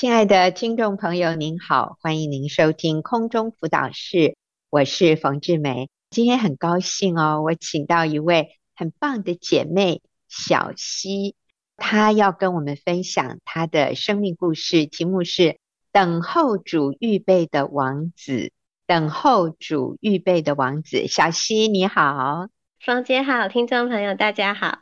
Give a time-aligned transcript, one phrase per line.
[0.00, 4.36] 亲爱的听众朋友，您好，欢迎您收听空中辅导室，
[4.70, 5.90] 我是冯志梅。
[6.08, 11.34] 今天很高兴哦，我请到一位很棒的姐妹小溪，
[11.76, 15.58] 她要跟我们分享她的生命故事，题目是
[15.90, 18.52] “等候主预备的王子”。
[18.86, 22.46] 等候主预备的王子，小溪你好，
[22.78, 24.78] 冯姐好，听众朋友大家好。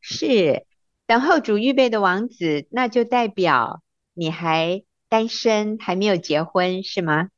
[0.00, 0.66] 是
[1.06, 3.80] 等候主预备的王子，那就代表。
[4.16, 7.28] 你还单身，还没有结婚是吗？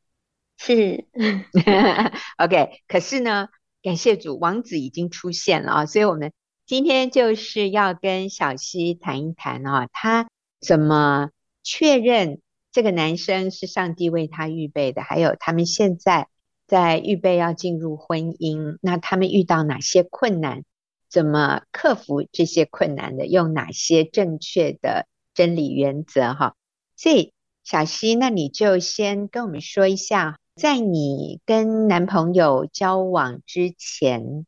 [0.56, 1.06] 是，
[2.38, 2.80] OK。
[2.86, 3.48] 可是呢，
[3.82, 5.86] 感谢主，王子已经出现了啊！
[5.86, 6.32] 所以我们
[6.66, 10.28] 今天就是要跟小溪谈一谈啊，他
[10.60, 11.30] 怎么
[11.64, 16.28] 确认这个男生是上帝为他预备的，还有他们现在
[16.66, 20.62] 在预备要进入婚姻，那他们遇到哪些困难？
[21.10, 23.26] 怎么克服这些困难的？
[23.26, 26.34] 用哪些正确的真理原则？
[26.34, 26.54] 哈。
[26.98, 34.44] 所以，小溪，那你就先跟我们说一下，在你跟男朋友交往之前，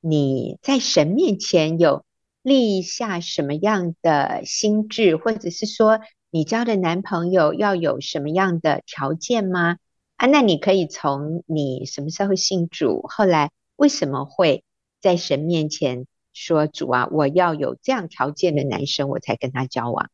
[0.00, 2.02] 你在神面前有
[2.40, 9.76] 立下什么样的心志，或者是说，你交的男朋友要有什么样的条件吗？
[10.16, 14.64] 啊，那你可以从你什么时候信主，后来为什么会
[15.02, 20.08] 在神面前说主啊，我要有这样条件的男生，我才跟他交往？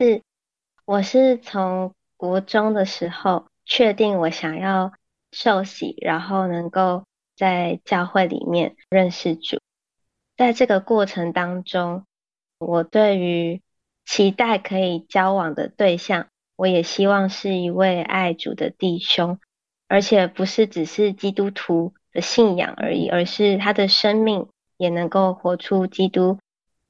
[0.00, 0.22] 是。
[0.84, 4.92] 我是从国中的时候确定我想要
[5.30, 7.04] 受洗，然后能够
[7.36, 9.58] 在教会里面认识主。
[10.36, 12.04] 在这个过程当中，
[12.58, 13.62] 我对于
[14.04, 19.38] 期待可以交往的对象，我也希望是一位爱主的弟兄，
[19.86, 26.38] 而且不是只是基督徒的信仰而已，而是他的生命也能够活出基督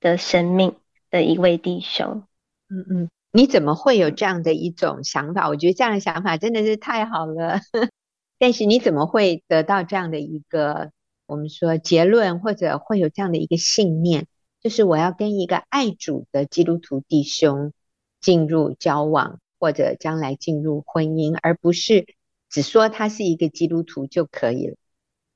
[0.01, 0.77] 的生命
[1.11, 2.25] 的一位弟兄。
[2.71, 3.11] 嗯嗯。
[3.35, 5.49] 你怎么会有这样的一种想法？
[5.49, 7.61] 我觉得这样的想法真的是太好了。
[8.39, 10.91] 但是你怎么会得到这样的一个
[11.25, 14.27] 我们说结论，或者会有这样的一个信念，
[14.61, 17.73] 就是我要跟一个爱主的基督徒弟兄
[18.21, 22.05] 进入交往，或者将来进入婚姻，而不是
[22.51, 24.77] 只说他是一个基督徒就可以了。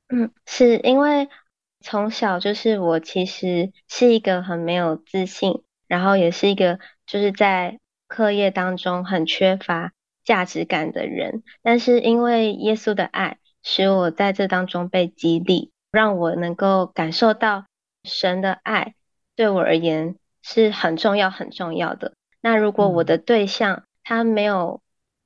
[0.09, 1.31] 嗯，是因为
[1.81, 7.81] 从小就是我其实是一个很没有自信，然后也是一个就是在。
[8.09, 9.93] 课业当中很缺乏
[10.25, 17.67] 价值感的人，但是因为耶稣的爱，使我在这当中被激励，让我能够感受到
[18.05, 18.95] 神的爱
[19.35, 22.13] 对我而言是很重要、很重要的。
[22.41, 24.81] 那如果我的对象他没有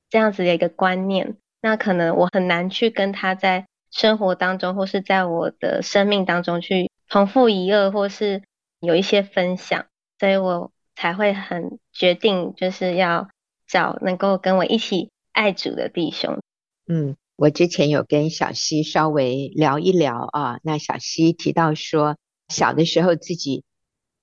[0.09, 8.43] 这样子的一个观念，那可能我很难去跟他在生活当中，或是在我的生命当中去同负一二，或是
[8.81, 9.87] 有一些分享，
[10.19, 10.71] 所以我。
[11.01, 13.31] 才会很决定，就是要
[13.67, 16.39] 找能够跟我一起爱主的弟兄。
[16.87, 22.19] 嗯，我之前有跟小溪稍微聊一聊啊，那小溪提到说，
[22.49, 23.65] 小的时候自己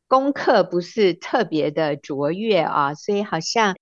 [0.08, 3.76] 功课不是特别的卓越啊，所以好像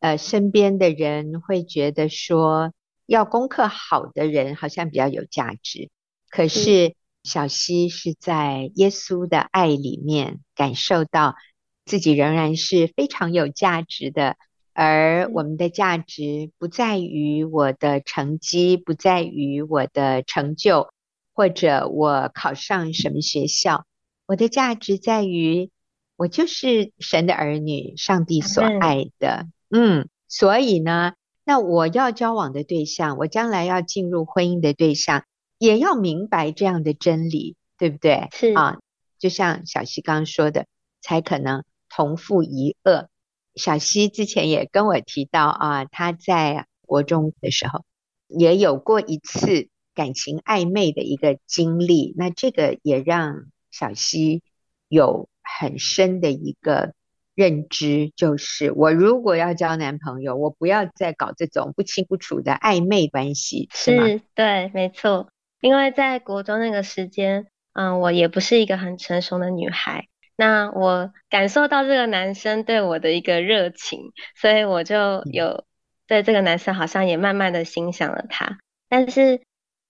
[0.00, 2.74] 呃身边的人会觉得说，
[3.06, 5.88] 要功课好的人好像比较有价值。
[6.28, 11.36] 可是小溪是在耶稣的爱里面感受到。
[11.84, 14.36] 自己仍然是非常有价值的，
[14.72, 20.88] 而我们的价值不在于我的成绩，不在于我的成就，
[21.34, 23.84] 或者我考上什么学校。
[24.26, 25.70] 我的价值在于
[26.16, 29.46] 我就是神的儿女，上帝所爱的。
[29.68, 31.12] 嗯，所以呢，
[31.44, 35.24] 那我要交往的对象，我将来要进入婚姻的对象，
[35.58, 38.28] 也要明白这样的真理，对不对？
[38.32, 38.78] 是啊，
[39.18, 40.66] 就像小溪刚刚说的，
[41.02, 41.62] 才可能。
[41.96, 43.06] 同父一轭，
[43.54, 47.84] 小溪之前也跟我提到啊，他在国中的时候
[48.26, 54.42] 也有过一次感情暧昧的一个经历，那这个也让小溪
[54.88, 56.94] 有很深的一个
[57.36, 64.08] 认知，就是我如果要交男朋友，我不要再搞这种不清不楚的暧昧关系，是吗？
[64.08, 65.28] 是，对，没错，
[65.60, 70.08] 因为在国中那个时间，嗯，我也不是一个很成熟的女孩。
[70.36, 75.64] 那我感受到这个男生对我的一个热情，所以我就有
[76.06, 78.58] 对这个男生好像也慢慢的欣赏了他。
[78.88, 79.42] 但是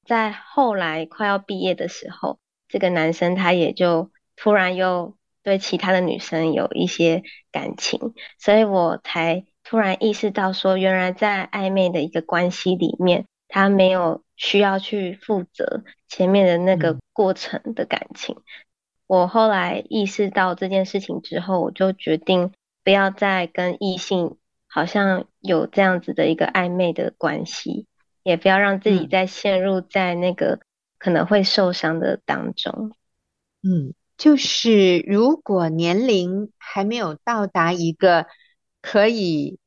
[0.04, 2.38] 在后来快要毕业的时候，
[2.68, 18.36] 这个男生他也就突然又对其他的女生有一些感情，所以我才突然意识到说，原来在暧昧的一个关系里面，他没有需要去负责前面的那个过程的感情。
[19.14, 22.52] 我后来意识到这件事情之后，我就决定
[22.82, 27.86] 不要再跟异性好像有这样子的一个暧昧的关系，
[28.22, 30.60] 也不要让自己再陷入在那个
[30.98, 32.92] 可能会受伤的当中。
[33.62, 38.26] 嗯，就是如果年龄还没有到达一个
[38.82, 39.58] 可以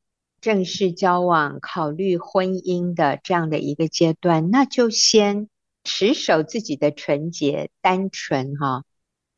[0.41, 5.49] 正式交往、考虑婚姻的这样的一个阶段，那就先
[5.83, 8.83] 持守自己的纯洁、单纯哈，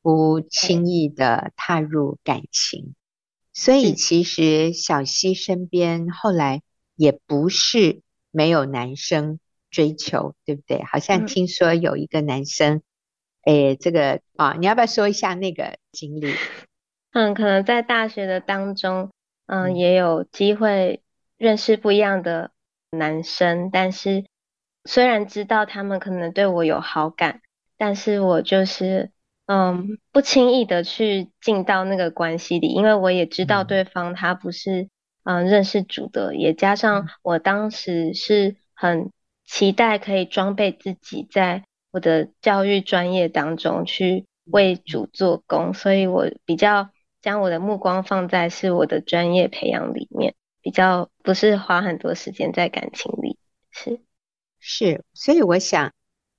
[0.02, 2.96] 不轻易的踏入感情。
[3.52, 6.62] 所以其实小溪身边后来
[6.96, 8.02] 也不是
[8.32, 10.82] 没有男生追求，对不对？
[10.84, 12.82] 好像听说有一个男生，
[13.42, 16.34] 哎，这个啊，你要不要说一下那个经历？
[17.12, 19.12] 嗯，可能在大学的当中，
[19.48, 21.02] 嗯，也有机会
[21.38, 22.52] 认识不一样的
[22.92, 24.24] 男生，但是
[24.86, 27.42] 虽然知道他们可能对我有好感，
[27.78, 29.12] 但是我就是。
[29.52, 34.90] 嗯，不轻易的去进到那个关系里，因为我也知道对方他不是
[35.24, 39.12] 嗯认识主的，也加上我当时是很
[39.48, 45.10] 期待可以装备自己，在我的教育专业当中去为主。
[45.12, 53.40] 做工，所以我比较将我的目光放在是我的专业培养里面，比较不是花很多时间在感情里，
[53.72, 54.00] 是。
[54.60, 55.92] 是，所以我想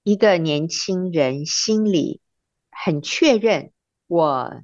[0.05, 2.21] 一个年轻人心里。
[2.71, 3.73] 很确认，
[4.07, 4.63] 我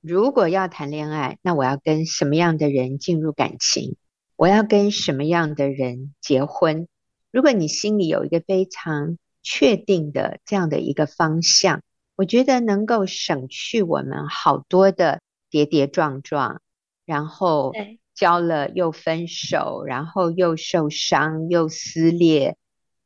[0.00, 3.96] 如果要谈恋爱，那我要跟什么样的人进入感情？
[4.36, 6.88] 我要跟什么样的人结婚？
[7.30, 11.82] 如果你心里有一个非常确定的这样的一个方向，
[12.16, 16.60] 我觉得能够省去我们好多的跌跌撞撞，
[17.06, 17.72] 然后
[18.14, 22.56] 交了又分手，然后又受伤又撕裂，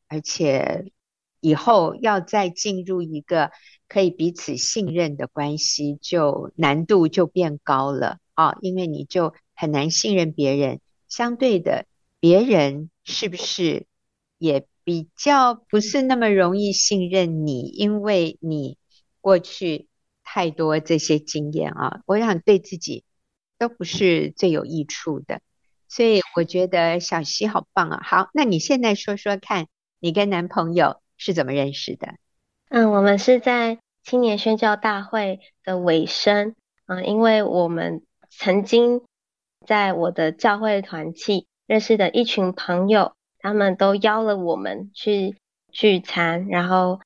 [0.08, 0.90] 而且
[1.40, 3.52] 以后要再进入一个。
[3.88, 10.80] 可以彼此信任的关系，就难度就变高了啊，因为你就很难信任别人。
[11.08, 11.86] 相对的，
[12.20, 13.86] 别人是不是
[14.36, 17.62] 也比较不是那么容易信任你？
[17.62, 18.76] 因为你
[19.20, 19.88] 过去
[20.22, 23.04] 太多这些经验啊，我想对自己
[23.58, 25.40] 都不是最有益处的。
[25.88, 28.02] 所以我觉得小溪好棒啊！
[28.04, 29.68] 好，那你现在说说看，
[29.98, 32.16] 你跟男朋友是怎么认识的？
[32.70, 36.54] 嗯，我们是在青年宣教大会的尾声。
[36.86, 39.02] 嗯，因为我们曾经
[39.66, 45.36] 在我的教会团契认识的一群朋友，他们都邀了我们去
[45.72, 47.00] 聚餐，然后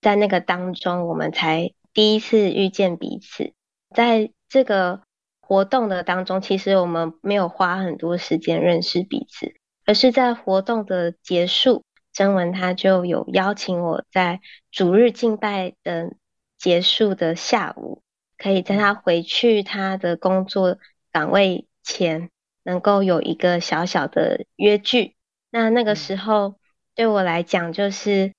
[0.00, 3.52] 在那个当中，我们才第一次遇见彼此。
[3.94, 5.02] 在这个
[5.40, 9.54] 活动的当中，其实我们没有花很多时间认识彼此，
[9.84, 11.82] 而是在活动的结束。
[12.12, 16.14] 曾文他就有邀请我在主日敬拜的
[16.58, 18.02] 结束的下午，
[18.36, 20.78] 可以在他回去他的工作
[21.10, 22.28] 岗位前，
[22.62, 25.16] 能够有一个小小的约聚。
[25.50, 26.56] 那那个时候
[26.94, 28.34] 对我来讲，就是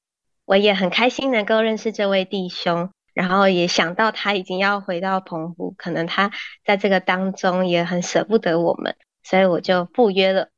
[0.45, 6.31] 我也很开心能够认识这位弟兄，然后也想到他已经要回到澎湖，可能他
[6.63, 10.49] 在这个当中也很舍不得我们，所以我就赴约了。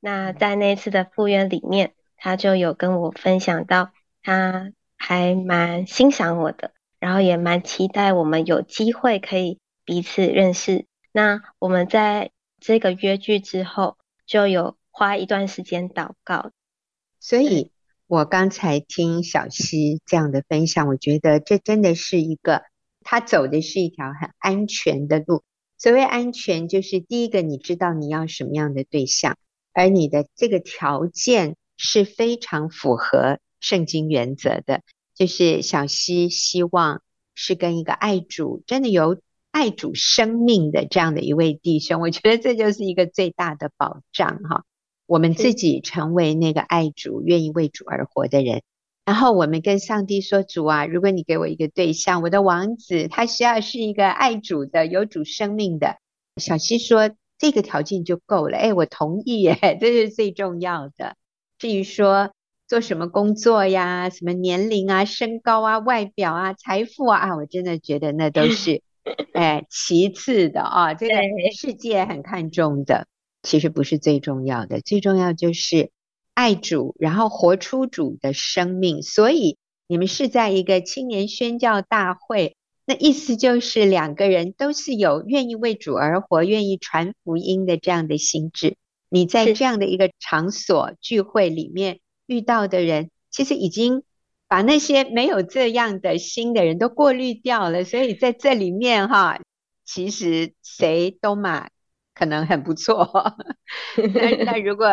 [0.00, 1.94] 那在那一次的赴约里面。
[2.18, 3.92] 他就有跟我分享到，
[4.22, 10.86] 他还蛮欣赏我的，然后也蛮期待我们有机会可以彼此认识。
[11.12, 16.50] 那我们在这个约聚之后，就有花一段时间祷告。
[17.20, 17.70] 所以
[18.08, 22.64] 我刚才听小溪这样的分享，我觉得这真的是一个
[23.02, 25.44] 他走的是一条很安全的路。
[25.78, 29.38] 所谓安全，就是第一个你知道你要什么样的对象，
[29.72, 31.54] 而你的这个条件。
[31.78, 34.82] 是非常符合圣经原则的，
[35.14, 37.00] 就是小希希望
[37.34, 39.18] 是跟一个爱主、真的有
[39.50, 44.64] 爱主生命的这样的一位弟兄，我觉得这就是一个最大的保障哈。
[45.06, 48.60] 我们自己成为那个爱主、愿意为主而活的人，
[49.06, 55.96] 然后我们跟上帝说：“主啊，如果你给我一个对象，我的王子他需要是一个爱主的、有主生命的。”
[56.36, 61.16] 小溪说：“这个条件就够了。”哎，我同意耶， 这是最重要的。
[61.58, 62.32] 至于说
[62.66, 68.82] 做什么工作呀，什么年龄啊、身高啊、外表啊、财富啊，啊，我真的觉得那都是
[69.34, 70.94] 哎其次的啊。
[70.94, 71.14] 这个
[71.56, 73.06] 世界很看重的，
[73.42, 75.90] 其实不是最重要的，最重要就是
[76.34, 79.02] 爱主，然后活出主的生命。
[79.02, 88.76] 所以你们是在一个青年宣教大会，那意思就是两个人都是有愿意为主而活、愿意传福音的这样的心志。
[89.08, 94.02] 你在这样的一个场所聚会里面遇到的人，其实已经
[94.46, 97.84] 把那些没有这样的心的人都过滤掉了。
[97.84, 99.40] 所以在这里面哈，
[99.84, 101.68] 其实谁都嘛
[102.14, 103.36] 可能很不错。
[104.14, 104.86] 那那如果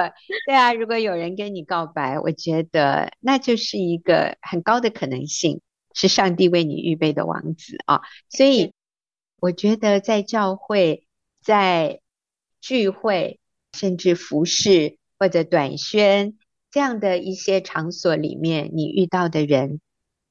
[0.45, 5.62] 对啊，如果有人跟你告白，我觉得那就是一个很高的可能性，
[5.93, 8.01] 是上帝为你预备的王子啊。
[8.29, 8.74] 所以
[9.39, 11.07] 我觉得在教会、
[11.41, 12.00] 在
[12.62, 13.39] 聚会，
[13.75, 16.38] 甚至服饰或者短宣
[16.72, 19.79] 这样的一些场所里面，你遇到的人，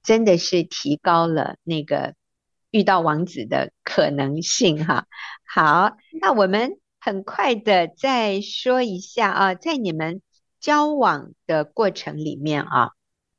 [0.03, 2.15] 真的是提高了那个
[2.73, 5.07] 遇到王子的可能性哈。
[5.47, 6.79] 好，那我们。
[7.07, 10.23] 很快的再说一下啊，在你们
[10.59, 12.93] 交往的过程里面啊，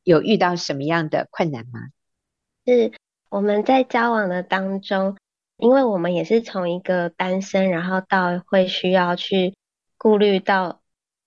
[0.03, 1.79] 有遇到什么样的困难吗？
[2.67, 2.91] 是
[3.27, 5.17] 我们在交往的当中，
[5.57, 9.55] 因为我们也是从一个单身，然后到会需要去
[10.05, 10.83] 顾虑到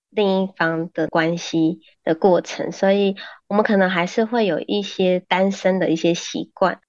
[0.09, 3.17] 另一方的关系的过程，所以
[3.49, 6.79] 我们可能还是会有一些单身的一些习惯，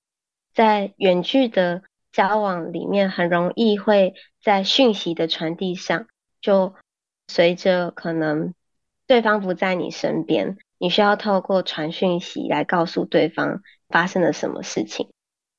[0.55, 1.83] 在远距的。
[2.13, 6.09] 交往里面很容易会在讯息的传递上，
[6.41, 6.75] 就
[7.29, 8.53] 随着可能
[9.07, 15.09] 对方不在你身边，你需要透过传讯息来告诉对方发生了什么事情。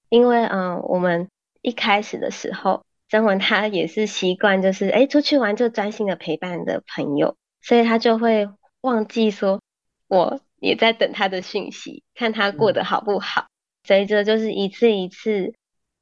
[0.09, 1.29] 因为嗯，我们
[1.61, 8.49] 一开始的时候，曾文他也是习惯就是诶出去玩就专心的陪伴的朋友，所以他就会
[8.81, 9.61] 忘记说
[10.07, 13.45] 我也在等他的讯息，看他过得好不好。
[13.83, 15.53] 随着就是一次一次。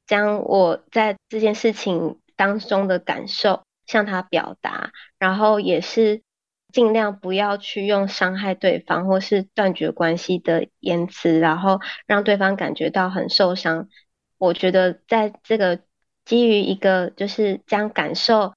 [0.06, 4.90] 将我在这件事情当中的感受向他表达，
[5.20, 6.22] 然后也是
[6.72, 13.88] 尽量不要去用伤害对方或是断绝关系的言辞，然后让对方感觉到很受伤。
[14.36, 15.78] 我觉得在这个
[16.30, 18.54] 基于一个就是将感受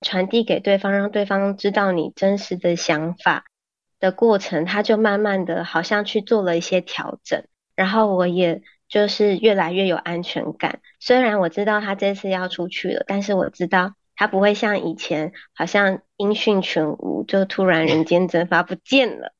[0.00, 3.44] 传递给对方，让对方知道你真实的想法
[3.98, 8.62] 的过程，他就慢慢的好像去做了一些调整，然后我也。
[8.88, 10.78] 就是越来越有安全感。
[11.00, 19.32] 虽然我知道他这次要出去了，但是我知道他不会像以前好像音讯全无，就突然人间蒸发不见了。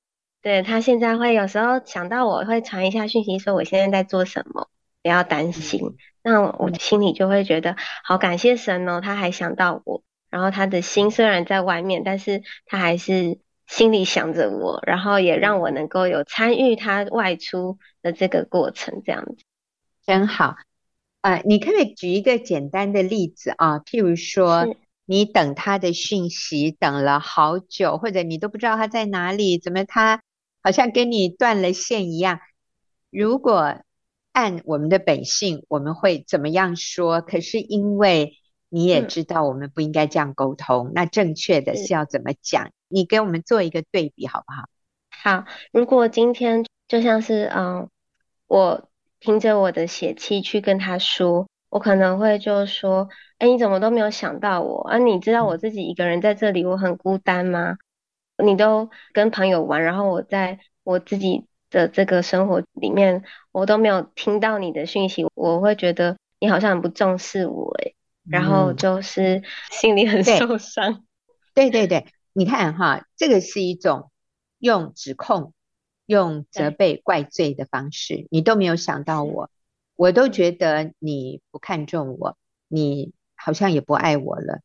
[0.43, 4.69] 对，他现在会有时候想到我会传一下讯息，说我现在在做什么，
[5.01, 5.97] 不要担心。
[6.29, 10.03] 那我心里就会觉得好感谢神哦，他还想到我。
[10.29, 19.37] 然后他的心虽然在外面，但是他还是心里想着我，然后也让我能够有参与他外出的这个过程，这样子
[20.05, 20.57] 真好。
[21.21, 23.79] 呃，你可不可以举一个简单的例子啊？
[23.79, 30.23] 譬如说，你等他的讯息等了好久，或者你都不知道他在哪里，怎么他
[30.61, 32.41] 好像跟你断了线一样？
[33.11, 33.81] 如果
[34.37, 37.23] 按我们的本性，我们会怎么样说？
[37.23, 38.35] 可是因为
[38.69, 42.71] 你也知道我们不应该这样沟通，嗯、那正确的是要怎么讲？
[42.89, 44.69] 你给我们做一个对比好不好？
[45.09, 46.67] 好，如果今天。
[46.89, 47.91] 就像是嗯，
[48.47, 48.89] 我
[49.19, 54.83] 凭着我的血气去跟他说，我可能会就说，哎，你怎么都没有想到我？
[54.89, 57.77] 啊，你知道我自己一个人在这里，我很孤单吗？
[58.41, 67.95] 你都跟朋友玩，然后我在我自己的这个生活里面，我都没有听到你的讯息，我会觉得你好像很不重视我，哎，
[68.29, 71.05] 然后就是心里很受伤。
[71.55, 74.11] 对对对，你看哈，这个是一种
[74.59, 75.53] 用指控。
[76.09, 79.51] 用责备、怪罪的方式，你都没有想到我，
[79.97, 84.61] 我都觉得你不看重我，你好像也不爱我了。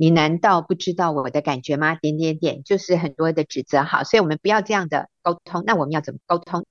[0.00, 1.94] 你难道不知道我的感觉吗？
[1.94, 3.82] 点点点，就是很多的指责。
[3.82, 5.62] 好，所以我们不要这样的沟通。
[5.66, 6.64] 那我们要怎么沟通？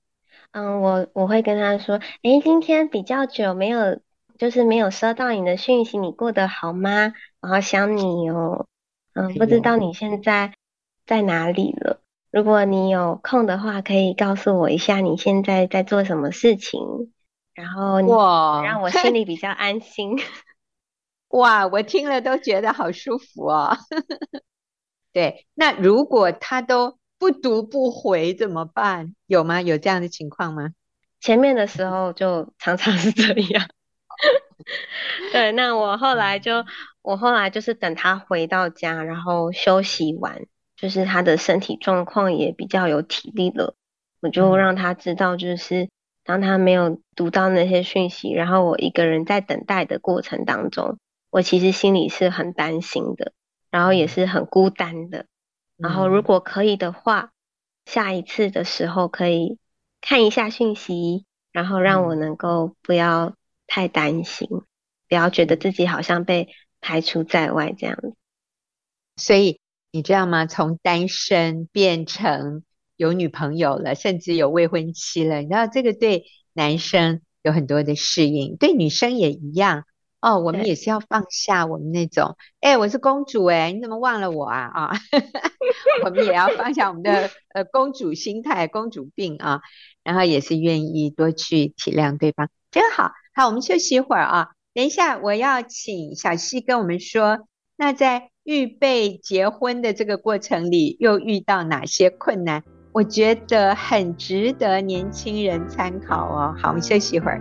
[0.50, 4.00] 嗯，我我会跟他说，诶，今天比较久没有，
[4.36, 7.12] 就是没有收到你的讯息，你过得好吗？
[7.40, 8.66] 我好想你哦。
[9.14, 10.52] 嗯，不知道你现在
[11.06, 12.00] 在哪里了。
[12.32, 16.80] 如果你有空的话，可以告诉我一下你现在在做什么事情，
[17.54, 18.10] 然后你
[18.66, 20.18] 让我心里比较安心。
[21.30, 23.76] 哇，我听了都觉得好舒服哦。
[25.12, 29.14] 对，那如果他都不读不回怎么办？
[29.26, 29.60] 有吗？
[29.60, 30.70] 有这样的情况吗？
[31.20, 33.68] 前面的时候就常常是这样。
[35.32, 36.64] 对，那我后来就
[37.02, 40.46] 我后来就是等他回到家，然后休息完。
[40.76, 43.76] 就是他的身体状况也比较有体力了，
[44.22, 45.90] 我就让他知道，就是
[46.24, 50.98] 当他没有读到那些讯息，然后我一个人在等待的过程当中，
[51.30, 53.32] 我其实心里是很担心的，
[53.70, 55.26] 然后也是很孤单的。
[55.76, 57.32] 然后如果可以的话，
[57.86, 59.58] 下一次的时候可以
[60.00, 63.34] 看一下讯息，然后让我能够不要
[63.66, 64.48] 太担心，
[65.08, 66.48] 不要觉得自己好像被
[66.80, 68.14] 排除在外这样子。
[69.16, 69.58] 所以。
[69.92, 70.46] 你知道吗？
[70.46, 72.62] 从单身变成
[72.94, 75.38] 有女朋友了，甚至有未婚妻了。
[75.38, 79.82] 你知道这个对男生有很多的适应，对女生也一样。
[80.20, 84.92] 哦，我们也是要放下我们那种，哎，我是公主哎，你怎么忘了我啊啊？
[86.04, 89.62] 我们也要放下我们的呃公主心态、公主病啊，
[90.04, 93.12] 然后也是愿意多去体谅对方，真好。
[93.34, 97.46] 好，我们休息一会儿啊，等一下我要请小溪跟我们说，
[97.76, 102.62] 那在预备结婚的这个过程里，又遇到哪些困难？
[102.92, 106.54] 我觉得很值得年轻人参考哦。
[106.60, 107.40] 好，我们休息一会儿。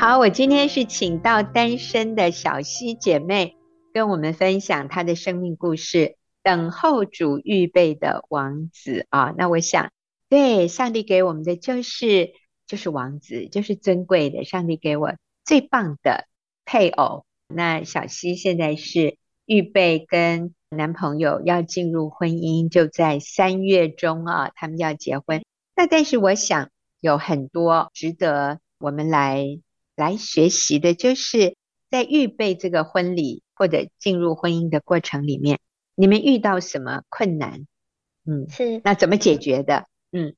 [0.00, 3.58] 好，我今天是请到单身的小希姐妹
[3.92, 9.34] 跟我们分享她的生命故事，等候主预备的王子啊。
[9.36, 9.92] 那我想，
[10.30, 12.32] 对，上帝给我们的就是
[12.66, 15.12] 就是王子，就是尊贵的，上帝给我
[15.44, 16.26] 最棒的
[16.64, 17.26] 配偶。
[17.54, 25.44] 那小希现在是预备跟男朋友要进入婚姻，就在三月中啊，他们要结婚。
[25.76, 29.60] 那但是我想有很多值得我们来。
[30.00, 31.56] 来学习的就是
[31.90, 35.60] 在预备这个婚礼或者进入婚姻的过程里面，
[35.94, 37.66] 你们遇到什么困难？
[38.24, 39.84] 嗯，是那怎么解决的？
[40.10, 40.34] 嗯，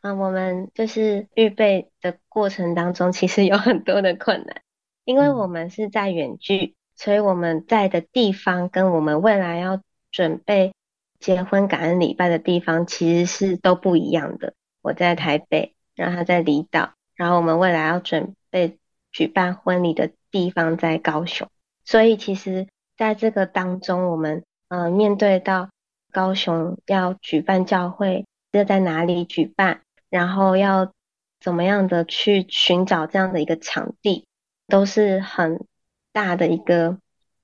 [0.00, 4.62] 啊，我们就是预备的过程当中，其实有很多的困难，
[5.04, 10.72] 因为我们是在远距，嗯，所以我们在的地方跟我们未来要准备
[11.20, 14.54] 结婚感恩礼拜的地方其实是都不一样的。
[14.80, 18.78] 我在台北，然后他在离岛，然后我们未来要准备。
[19.14, 21.48] 举办婚礼的地方在高雄，
[21.84, 22.66] 所以其实
[22.96, 25.70] 在这个当中，我们呃面对到
[26.12, 30.92] 高雄要举办教会，要在哪里举办，然后要
[31.40, 34.26] 怎么样的去寻找这样的一个场地，
[34.66, 35.64] 都是很
[36.12, 36.98] 大的一个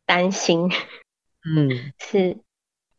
[0.05, 0.71] 担心。
[1.45, 2.39] 嗯， 是。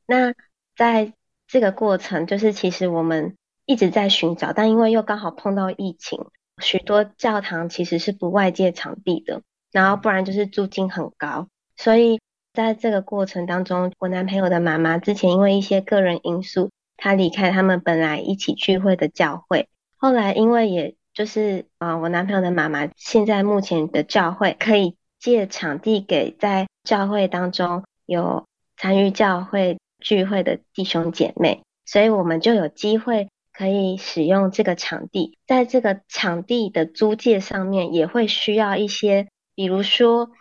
[0.06, 0.34] 那
[0.78, 1.14] 在
[1.46, 6.26] 这个过程，就是其实我们一直在寻找，但因为又刚好碰到疫情。
[6.62, 12.20] 许多教堂其实是不外借场地的，然后不然就是租金很高，所以
[12.54, 28.46] 在这个过程当中，我男朋友的妈妈之前因为一些个人因素，她离开他们本来一起聚会的教会，后来因为也就是啊、我男朋友的妈妈现在目前的教会可以借场地给在教会当中有
[28.78, 33.28] 参与教会聚会的弟兄姐妹，所以我们就有机会。
[33.62, 40.32] 可以使用这个场地，在这个场地的租借上面也会需要一些，比如说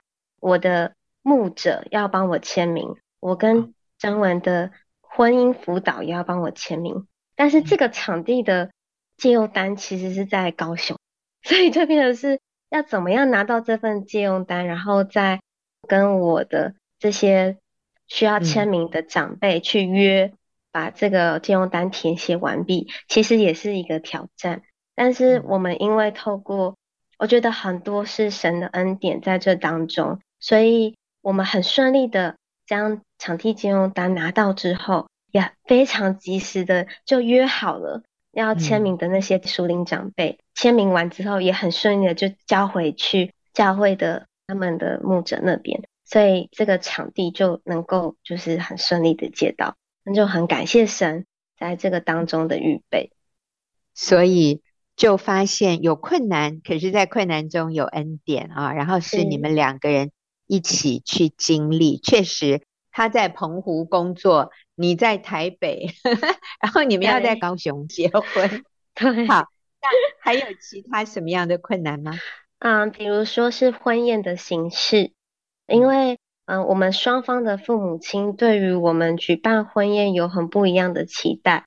[0.40, 4.70] 我的牧者要帮我签名，我跟张文的
[5.02, 7.06] 婚姻辅导也要帮我签名。
[7.36, 8.70] 但是这个场地的
[9.18, 10.96] 借用单其实是在高雄，
[11.44, 15.42] 所以这边的是要怎么样拿到这份借用单，然后再
[15.86, 17.58] 跟我的这些
[18.06, 20.32] 需要签名的长辈去约。
[20.72, 24.62] 把这个借用单填写完毕，其实也是一个挑战。
[24.94, 26.76] 但是我们因为透过，
[27.18, 38.02] 我觉得很多是神的恩典在这当中，所以我们很顺利的将场地借用单拿到之后，也非常及时的就约好了
[38.32, 40.38] 要签名的那些属灵长辈。
[40.54, 49.76] 签名完之后，也很顺利的就交回去教会的他们的牧者那边，所以这个场地就能够就是很顺利的借到。
[50.10, 51.24] 那就很感谢神
[51.56, 53.12] 在这个当中的预备，
[53.94, 54.60] 所以
[54.96, 58.72] 就发现有困难，可是，在困难中有恩典啊。
[58.72, 60.10] 然后是你们两个人
[60.48, 65.86] 一起去经历，确实他在澎湖工作，你在台北，
[66.60, 68.64] 然后你们要在高雄结婚。
[68.94, 69.46] 对，好，
[69.80, 69.88] 那
[70.20, 72.18] 还有其他什么样的困难吗？
[72.58, 75.12] 嗯，比如说是婚宴的形式，
[75.68, 76.18] 因为。
[76.50, 81.64] 嗯，我们双方的父母亲对于我们举办婚宴有很不一样的期待。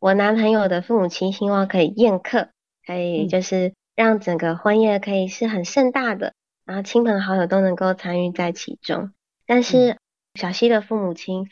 [0.00, 2.48] 我男朋友的父母亲希望可以宴客，
[2.84, 6.32] 可以就是让整个婚宴可以是很盛大的，
[6.64, 9.12] 然后亲朋好友都能够参与在其中。
[9.46, 9.96] 但是
[10.34, 11.46] 小溪的父母亲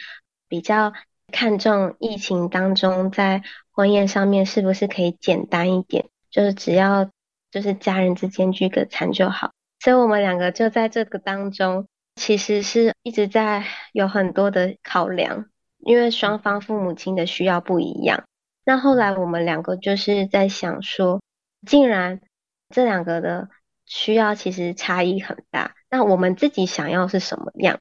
[0.49, 0.93] 比较
[1.31, 7.09] 看重疫情当中在婚宴上面是不是可以简单一点，就是只要
[7.53, 9.53] 就是家人之间聚个餐就好。
[9.79, 11.87] 所以我们两个就在这个当中。
[12.17, 15.47] 其实是一直在有很多的考量，
[15.79, 18.25] 因为双方父母亲的需要不一样。
[18.65, 21.21] 那后来我们两个就是在想说，
[21.67, 22.21] 既然
[22.71, 23.49] 这两个的
[23.85, 27.79] 需要其实差异很大，那我们自己想要是什么样？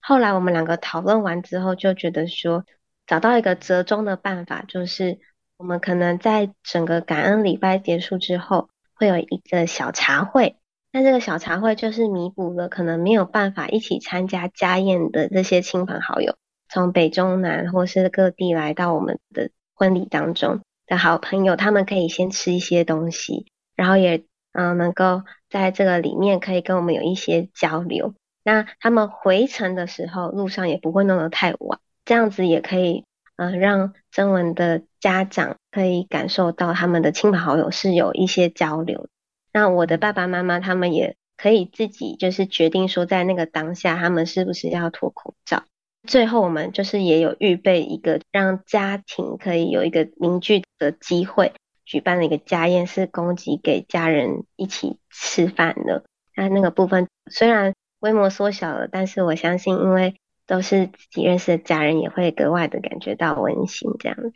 [0.00, 2.64] 后来我们两个讨论完之后，就觉得说，
[3.06, 5.18] 找到一个折中的办法，就是
[5.56, 10.56] 我们可能在整个感恩礼拜结束之后，会有一个小茶会。
[10.96, 16.36] 那这个小茶会就是弥补了可能没有办法一起参加家宴的这些亲朋好友，
[16.70, 28.14] 从北中南或是各地来到我们的婚礼当中的好朋友，他们可以先吃一些东西，然后也嗯、能够在这个里面可以跟我们有一些交流。
[28.42, 33.04] 那他们回程的时候，路上也不会弄得太晚，这样子也可以
[33.36, 39.08] 嗯、让曾文的家长可以感受到他们的亲朋好友是有一些交流。
[39.56, 45.64] 那我的爸爸妈妈他们也可以自己就是决定说，在那个当下他们是不是要脱口罩。
[46.06, 51.54] 最后我们就是也有预备一个让家庭可以有一个凝聚的机会，
[51.86, 56.04] 举办了一个家宴，是供给给家人一起吃饭的。
[56.36, 60.16] 那那个部分虽然规模缩小了，但是我相信，因为
[60.46, 64.34] 都是自己认识的家人，也会格外的感觉到温馨这样子。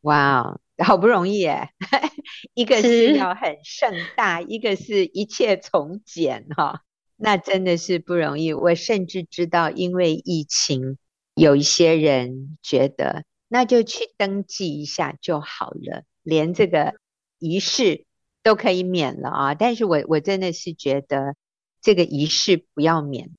[0.00, 0.58] 哇。
[0.78, 1.68] 好不容易耶，
[2.52, 6.82] 一个是要很盛大，一个是一切从简哈，
[7.16, 8.52] 那真的是不容易。
[8.52, 10.98] 我甚至知道，因为疫情，
[11.36, 16.94] 有一些人觉得那就去登记一下就好了，连这个
[17.38, 18.04] 仪式
[18.42, 19.54] 都可以免了啊。
[19.54, 21.36] 但是我我真的是觉得
[21.80, 23.30] 这个仪式不要免，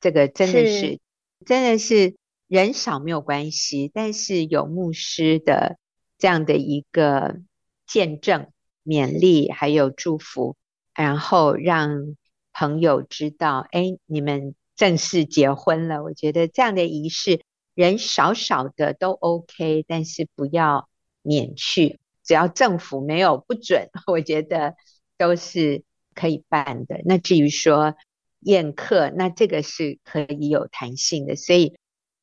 [0.00, 1.00] 这个真的是，是
[1.46, 2.16] 真的是
[2.48, 5.78] 人少没有关系，但是有牧师的。
[6.22, 7.40] 这样的一个
[7.84, 8.46] 见证、
[8.84, 10.54] 勉励，还有祝福，
[10.94, 12.14] 然后让
[12.52, 16.04] 朋友知道，哎，你们正式结婚了。
[16.04, 17.42] 我觉得这样的仪式，
[17.74, 20.88] 人少少的都 OK，但是不要
[21.22, 24.76] 免去，只要政府没有不准， 我觉得
[25.18, 25.82] 都是
[26.14, 27.00] 可以办的。
[27.04, 27.96] 那至于说
[28.38, 31.34] 宴客，那这个是可以有弹性的。
[31.34, 31.76] 所以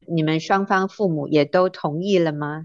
[0.07, 2.63] 你们双方父母也都同意了吗？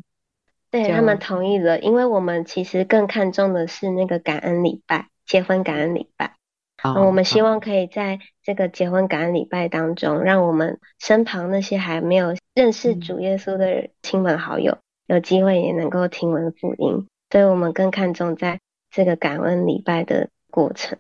[0.75, 6.35] 对，他们同意了，因为我们其实更看重的是那个感恩礼拜，结婚感恩礼拜。
[6.83, 14.73] Oh, 嗯，我们希望可以在这个结婚感恩礼拜当中，让我们身旁那些还没有认识主耶稣的亲朋好友，
[15.07, 17.07] 嗯、有机会也能够听闻福音。
[17.31, 18.59] 所以我们更看重在
[18.91, 20.99] 这个感恩礼拜的过程。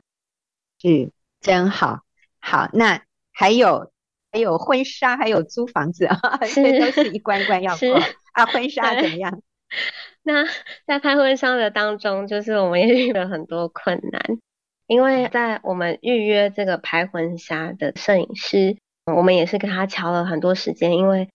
[0.84, 1.10] 嗯，
[1.40, 2.02] 真好。
[2.38, 3.90] 好，那还有
[4.30, 6.20] 还有婚纱，还有租房子啊，
[6.54, 8.00] 这都是一关关要过
[8.34, 8.46] 啊。
[8.46, 9.42] 婚纱怎么样？
[10.26, 10.44] 那
[10.86, 14.38] 在拍婚纱的当中，就是我们也遇了很多困难，
[14.86, 18.78] 因为在我们预约这个拍婚纱的摄影师，
[19.14, 20.96] 我们也是跟他乔了很多时间。
[20.96, 21.28] 因为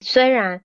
[0.00, 0.60] 虽然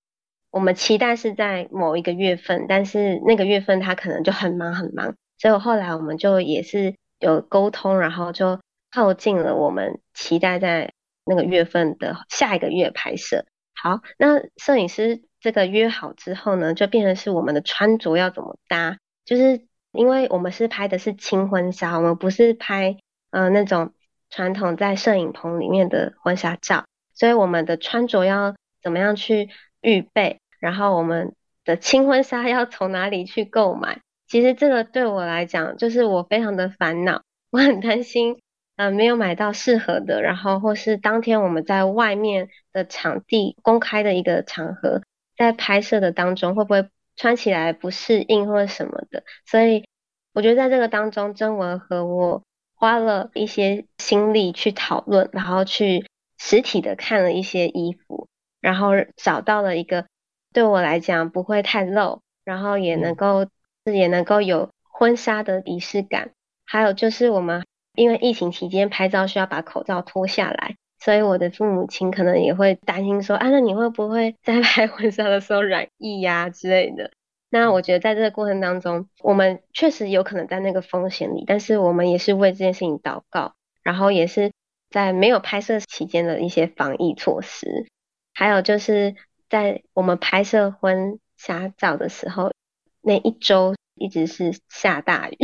[0.50, 8.60] 我们期待是在某一个月份，但是那个月份他可能就很忙很忙，所以后来我们就也是有沟通，然后就
[8.92, 10.92] 靠近了我们期待在
[11.24, 13.46] 那个月份的下一个月拍摄。
[13.82, 15.22] 好，那摄影师。
[15.42, 22.98] 这个约好之后呢，就变成是我们的穿着要怎么搭，就是因为我们是拍的是轻婚纱，我们不是拍
[23.32, 23.94] 呃那种
[24.30, 29.50] 传统在摄影棚里面的婚纱照，所以我们的穿着要怎么样去
[29.82, 31.34] 预备，然后我们
[31.66, 38.40] 的轻婚纱要从哪里去购买，其实这个对我来讲就是我非常的烦恼，我很担心
[38.76, 45.02] 呃没有买到适合的，然后或是当天我们在外面的场地公开的一个场合。
[45.42, 49.24] 在拍摄的当中，会不会穿起来不适应或者什么的？
[49.46, 49.86] 所以
[50.34, 52.44] 我觉得在这个当中，曾文和我
[52.76, 56.06] 花了一些心力去讨论，然后去
[56.38, 58.28] 实体的看了一些衣服，
[58.60, 60.06] 然后找到了一个
[60.54, 63.48] 对我来讲不会太露，然后也能够
[63.86, 66.32] 也能够有婚纱的仪式感。
[66.66, 70.76] 还有就是我们因为疫情期间拍照需要把口罩脱下来。
[71.04, 77.12] 所以我的父母亲可能也会担心说，啊，那你会不会在 拍婚纱的时候染疫呀之类的？
[77.50, 84.52] 那我觉得在这个过程当中，我们确实有可能在那个风险里，但是我们也是为这件事情祷告，然后也是
[84.92, 87.88] 在没有拍摄期间的一些防疫措施，
[88.34, 89.16] 还有就是
[89.50, 92.54] 在我们拍摄婚纱照的时候，
[93.02, 95.38] 那一周一直是下大雨。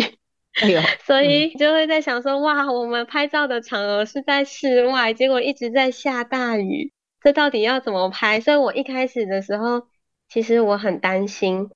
[0.62, 6.92] 哎呦， 所以就会在想说，嗯、哇，我们拍照的场合是在室外，结果一直在下大雨，
[7.22, 8.40] 这到底要怎么拍？
[8.40, 9.88] 所以我一开始的时候，
[10.28, 11.70] 其实我很担心，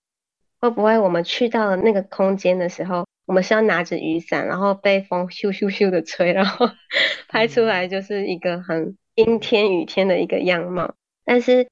[0.60, 6.70] 会不会我们去到了那个空间的时候，我们是要拿着雨伞，然后被风咻咻咻的吹，然后
[7.30, 10.96] 拍出来就是一个很阴天雨天的一个样貌。
[11.24, 11.68] 但是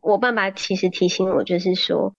[0.00, 2.14] 我爸爸其实提醒我，就是说。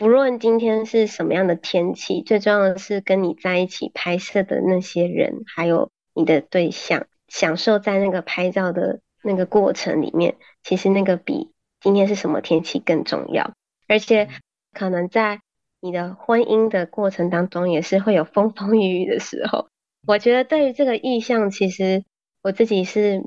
[0.00, 10.36] 不论今天是什么样的天气，最重要的是跟你在一起拍摄的那些人，还有你的对象，享受在那个拍照的那个过程里面。
[10.62, 11.50] 其实那个比
[11.82, 13.52] 今天是什么天气更重要。
[13.88, 14.30] 而且
[14.72, 15.42] 可能在
[15.82, 19.68] 你的婚姻的过程当中，也是会有风风雨雨的时候。
[20.06, 22.04] 我觉得对于这个意向，其实
[22.42, 23.22] 我自己是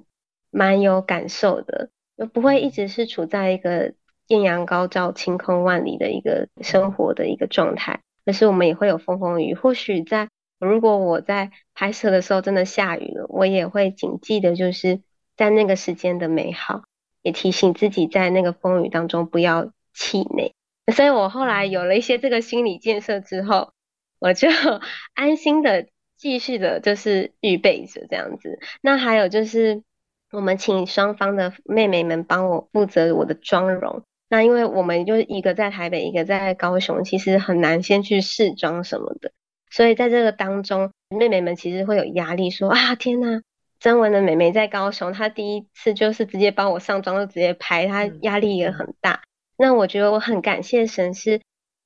[0.50, 3.94] 蛮有感受的，就不会一直是处在一个
[4.34, 9.54] 艳阳高照、晴空万里的一个生活的一个状态，可是我们也会有风风雨。
[9.54, 15.02] 或许在如果我在拍摄的时候真的下雨了，我也会谨记的，就是
[15.38, 16.84] 在那个时间的美好，
[17.22, 20.54] 也提醒自己在那个风雨当中不要气馁。
[20.93, 23.72] 所以我后来有了一些这个心理建设之后，
[24.19, 24.50] 我就
[25.13, 25.88] 安心的。
[26.15, 28.58] 继续的，就是预备着这样子。
[28.82, 29.84] 那还有就是，
[30.32, 34.04] 我们请双方的妹妹们帮我负责我的妆容。
[34.34, 39.32] 那因为我们就是一个在台北，一个在高雄，其实很难先去试妆什么的。
[39.69, 43.43] 所以在这个当中，妹妹们其实会有压力，说啊，天呐，
[43.80, 49.22] 曾文的妹妹在高雄，她第一次就是直接帮我上妆，就直接拍，她压力也很大。
[49.56, 51.39] 那我觉得我很感谢神，是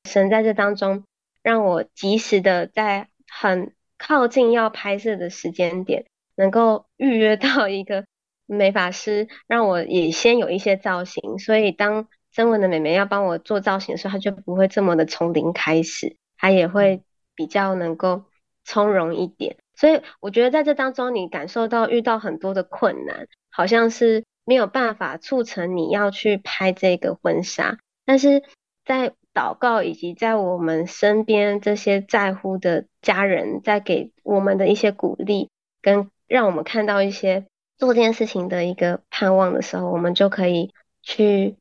[0.06, 1.04] 神在这当中
[1.44, 3.74] 让我及时的在很。
[4.00, 6.06] 靠近要拍摄的时间点，
[6.36, 8.06] 能够预约到一个
[8.46, 11.40] 美发师，让我也先有一些造型。
[11.40, 12.08] 所以当
[12.38, 17.02] 曾文的妹妹要帮我做造型的时候，她就不会这么的从零开始，她也会
[17.34, 18.26] 比较能够
[18.64, 19.58] 从容一点。
[19.74, 28.44] 所以我觉得在这当中，你感受到遇到很多的困难，好像是没有办法促成你要去拍这个婚纱，但是
[28.86, 29.14] 在。
[29.34, 37.46] 祷告，以及在我们身边这些在乎的家人，在给我们的一些鼓励，跟让我们看到一些
[37.78, 40.74] 做这件事情的一个盼望的时候，我们就可以
[41.04, 41.56] 去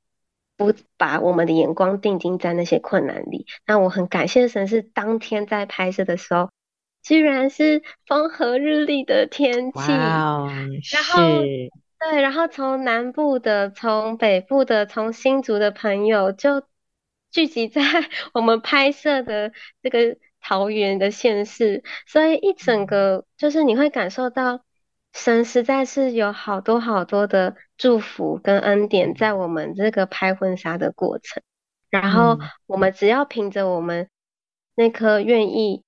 [0.57, 3.47] 不把我们的眼光定睛在那些困难里。
[3.67, 6.51] 那我很感谢神，是当天在拍摄的时候，
[7.03, 9.93] 居然是风和日丽的天气。
[9.93, 11.41] 然后
[11.99, 16.63] 对，然后从南部的、从北部的、从新竹的朋友就。
[17.33, 17.83] 聚集在
[18.33, 24.63] 我们拍摄的这个桃园的县市，所以一整个就是你会感受到
[25.17, 31.43] 神实在是有好多好多的祝福跟恩典在我们这个拍婚纱的过程。
[31.89, 34.11] 然后我们只要凭着我们
[34.75, 35.83] 那颗愿意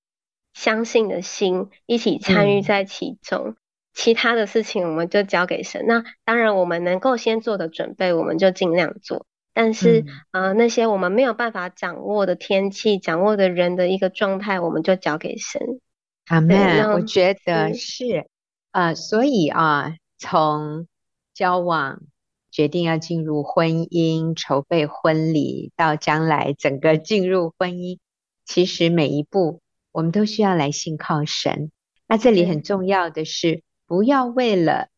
[0.53, 3.55] 相信的心，一起参与在其中，
[3.93, 5.85] 其他的事情我们就交给神。
[5.87, 9.27] 那当然，我们能够先做的准备，我们就尽量做。
[9.53, 15.61] 但是，嗯、呃，那些我们没有办法掌握的天气、掌握的人的一个状态，我们就交给神。
[16.27, 16.91] 阿门。
[16.93, 18.25] 我觉得是，
[18.71, 20.87] 呃，所以啊，从
[21.33, 22.01] 交往、
[22.51, 27.99] 决定要进入婚姻、筹备婚礼，到将来整个进入婚姻，
[28.45, 31.71] 其实每一步我们都需要来信靠神。
[32.07, 34.89] 那这里很重要的是，不要为了。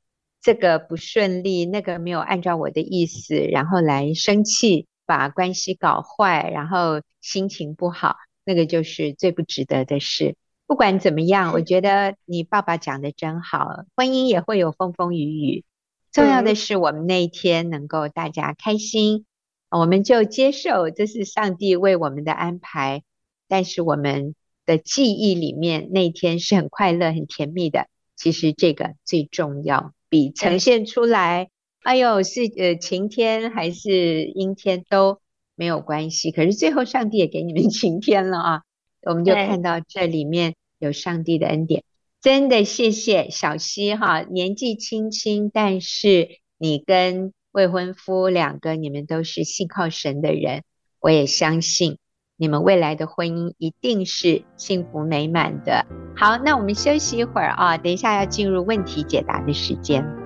[0.43, 10.35] 这个不顺利，那个没有按照我的意思，然后来生气，把关系搞坏，然后心情不好，那个就是最不值得的事。
[10.71, 15.65] 不管怎么样，我觉得你爸爸讲的真好，婚姻也会有风风雨雨，
[16.13, 19.25] 重要的是我们那一天能够大家开心，
[19.69, 23.03] 我们就接受这是上帝为我们的安排，
[23.49, 24.33] 但是我们
[24.65, 29.91] 的记忆里面那一天是很快乐、很甜蜜的，其实这个最重要。
[30.07, 31.49] 比呈现出来，
[31.83, 35.19] 哎呦，是呃晴天还是阴天都
[35.55, 36.31] 没有关系。
[36.31, 38.61] 可是最后上帝也给你们晴天了啊，
[39.01, 41.83] 我们就看到这里面有上帝的恩典。
[42.21, 50.63] 真的谢谢小溪哈，年纪轻轻，但是你跟未婚夫两个，你们都是信靠神的人，
[50.99, 51.97] 我也相信
[52.37, 55.85] 你们未来的婚姻一定是幸福美满的。
[56.15, 60.20] 好，那我们休息一会儿啊，等一下要进入问题解答的时间。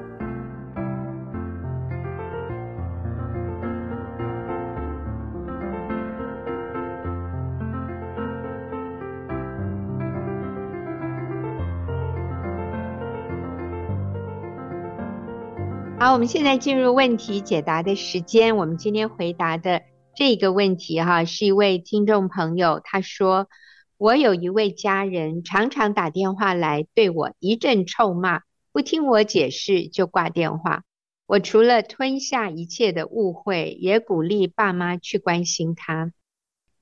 [16.06, 18.58] 好，我们现在进入问题解答的时间。
[18.58, 19.82] 我们今天回答的
[20.16, 23.50] 这个问题哈，是一位听众朋友，他说。
[23.98, 28.42] 我有一位家人，常常打电话来对我一阵臭骂，
[28.72, 30.84] 不听我解释就挂电话。
[31.26, 36.12] 我除了吞下一切的误会，也鼓励爸妈去关心他。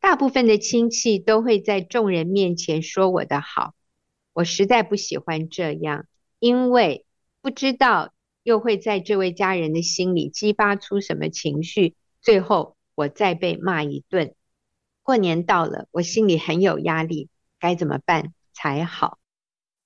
[0.02, 3.74] 大部分的亲戚都会在众人面前说我的好，
[4.34, 6.08] 我实在不喜欢这样，
[6.40, 7.06] 因为
[7.42, 8.12] 不知道
[8.44, 14.36] 又会在这位家人的心里激发出什么情绪，最后我再被骂一顿。
[15.02, 17.30] 过年到了，我心里很有压力，
[17.60, 19.18] 该怎么办才好？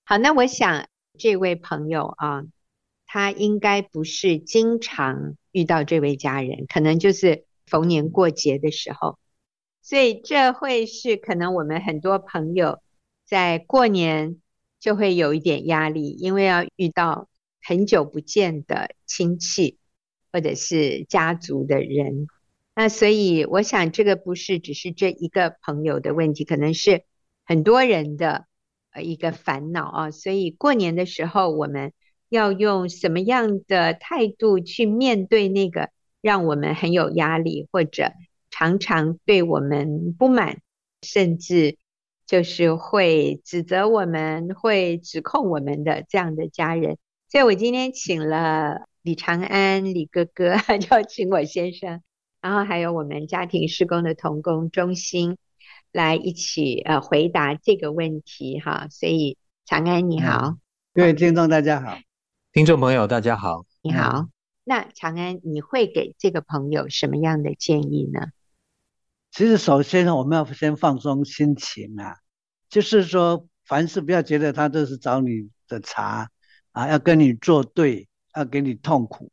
[0.03, 2.43] 好，那我想这位朋友啊，
[3.05, 9.17] 他应该不是经常遇到这位家人，可能就是逢年过节的时候，
[9.81, 12.79] 所以这会是可能我们很多朋友
[13.25, 14.41] 在过年
[14.79, 17.27] 就会有一点压力，因为要遇到
[17.61, 19.77] 很久不见的亲戚
[20.31, 22.27] 或者是家族的人。
[22.75, 27.03] 那所以我想，这个不是只是这一个朋友的问题，可能是
[27.43, 28.45] 很多人的
[28.91, 30.11] 呃一个烦恼啊。
[30.11, 31.91] 所以过年的时候，我们
[32.29, 35.89] 要用什么样的态度去面对那个
[36.21, 38.11] 让我们很有压力，或者
[38.51, 40.61] 常常对我们不满，
[41.01, 41.77] 甚至
[42.27, 46.99] 就是会指责我们、会指控我们的这样的家人。
[47.29, 50.55] 所以我今天请了李长安李哥哥，
[50.89, 52.01] 邀请我先生。
[52.39, 55.37] 然后还有我们家庭施工的童工中心
[55.91, 60.57] 来一起呃回答这个问题哈，所以长安你好，
[60.93, 61.97] 各位听众大家好，
[62.53, 64.27] 听众朋友大家好，你好。
[64.63, 68.27] 那长安你会给这个朋友什么样的建议呢？
[69.31, 72.17] 其实首先呢，我们要先放松心情啊，
[72.69, 76.29] 就是说凡事不要觉得他都是找你的茬
[76.77, 79.31] 啊，要跟你作对，要给你痛苦。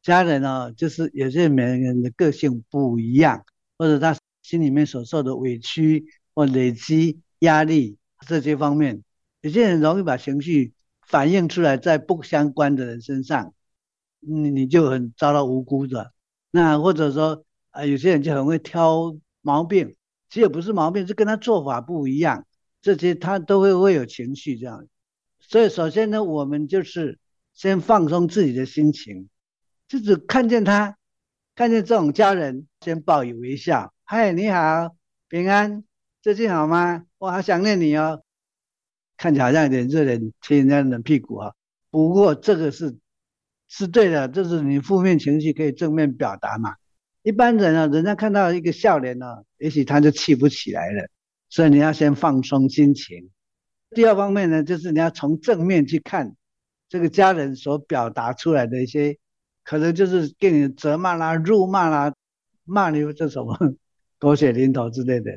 [0.00, 3.44] 家人呢、就是有些每个人的个性不一样，
[3.76, 6.04] 或者他心里面所受的委屈
[6.36, 9.02] 或累积压力这些方面，
[9.40, 10.72] 有些人容易把情绪
[11.04, 13.52] 反映出来在不相关的人身上，
[14.20, 16.12] 你你就很遭到无辜的。
[16.52, 19.96] 那或者说啊，有些人就很会挑毛病，
[20.28, 22.46] 其实也不是毛病，是跟他做法不一样，
[22.80, 24.86] 这些他都会会有情绪这样。
[25.48, 27.18] 所以首先呢，我们就是
[27.52, 29.28] 先放松自己的心情。
[29.86, 30.96] 就是看见他，
[31.54, 33.92] 看见这种家人，先报以微笑。
[34.04, 34.96] 嗨，你好，
[35.28, 35.84] 平安，
[36.22, 37.04] 最近好吗？
[37.18, 38.22] 我好想念你哦。
[39.16, 41.52] 看起来好像有点热脸贴人家冷屁股啊。
[41.90, 42.96] 不过这个是
[43.68, 46.74] 是对的，就是你负面情绪可以正面表达嘛。
[47.22, 49.26] 一般人啊，人家看到一个笑脸呢、
[49.58, 51.08] 也许他就气不起来了。
[51.50, 53.30] 所以你要先放松心情。
[53.94, 56.34] 第二方面呢，就是你要从正面去看
[56.88, 59.16] 这个家人所表达出来的一些。
[59.66, 62.14] 可能就是给你责骂啦、辱骂啦、
[62.64, 63.56] 骂你这什么
[64.18, 65.32] 狗血淋头之类的，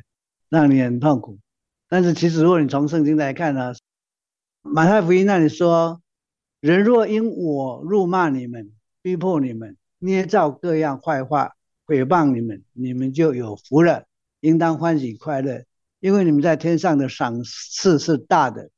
[0.50, 1.39] 让你很痛苦。
[1.88, 3.72] 但是其实如果你从圣经来看呢，
[4.63, 6.02] 马太福音那里说，
[6.60, 11.54] 人若因我辱骂你们、逼迫你们、捏造各样坏话、
[11.86, 14.08] 诽谤你们，你们就有福了，
[14.41, 15.63] 应当欢喜快乐，
[16.00, 18.70] 因为你们在天上的赏赐是大的。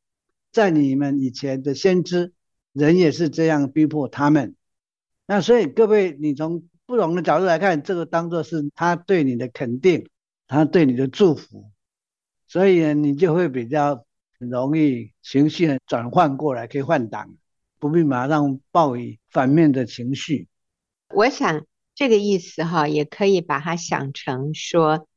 [0.51, 2.33] 在你们以前的先知，
[2.73, 4.55] 人也是这样逼迫他们。
[5.27, 10.09] 那所以各位，你从不同的角度来看，这个当作是他对你的肯定，
[10.47, 11.69] 他对你的祝福，
[12.47, 14.05] 所以呢，你就会比较
[14.39, 17.35] 容易情绪转换过来，可以换挡，
[17.77, 20.47] 不必马上报以反面的情绪。
[21.13, 25.07] 我想这个意思哈，也可以把它想成说，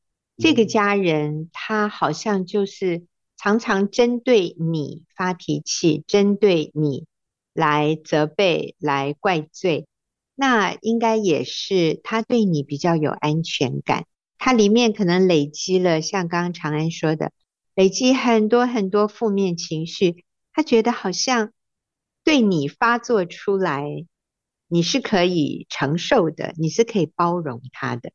[0.42, 7.06] 这个家人他好像就是常常针对你发脾气，针对你
[7.52, 9.86] 来责备、来怪罪。
[10.34, 17.30] 那应该也是他对你比较有安全感，他里面可能累积了像刚刚长安说的，
[17.76, 21.52] 累积很多很多负面情绪，他觉得好像
[22.24, 23.84] 对你发作出来，
[24.66, 28.10] 你是可以承受的，你是可以包容他的，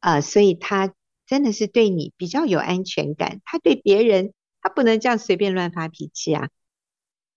[0.00, 0.94] 啊、呃，所以他
[1.26, 6.48] 真的是对你比较有安全感，他对别人他不能这样随便乱发脾气啊，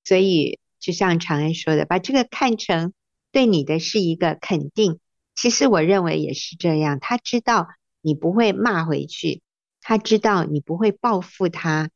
[0.04, 2.93] 所以就像长安说的，把这个看成。
[3.32, 5.02] 对你的是一个肯定，
[5.36, 7.02] 其实我认为也是这样。
[7.02, 7.67] 他知道
[8.00, 9.41] 你不会骂回去，
[9.82, 11.89] 他知道你不会报复他，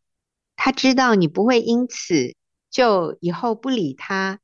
[0.57, 2.35] 他知道你不会因此
[2.69, 4.41] 就以后不理他，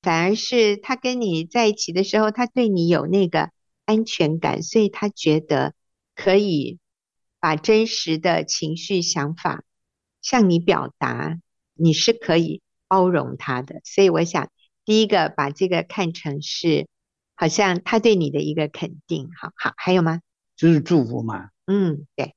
[0.00, 3.50] 反而是他跟你在一起的时候，他对你有那个
[3.84, 5.74] 安全感，所以他觉得
[6.22, 6.78] 可以
[7.40, 9.64] 把真实的情绪想法
[10.20, 11.38] 向你表达，
[11.74, 13.80] 你是可以包容他的。
[13.84, 14.50] 所以我想。
[14.84, 16.88] 第一个把这个看成是，
[17.36, 20.20] 好像他对你的一个肯定，好好，还有吗？
[20.56, 21.50] 就是祝福嘛。
[21.66, 22.34] 嗯，对。